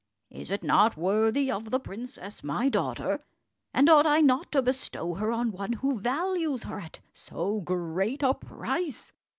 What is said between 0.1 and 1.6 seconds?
Is it not worthy